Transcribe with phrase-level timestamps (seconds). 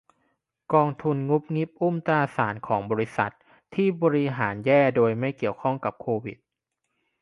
[0.73, 3.33] กองทุนงุบงิบอุ้มตราสารของบริษัท
[3.73, 6.37] ที่บริหารแย่โดยไม่เกี่ยวกับโควิด